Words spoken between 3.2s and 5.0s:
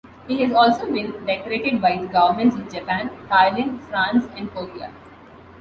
Thailand, France and Korea.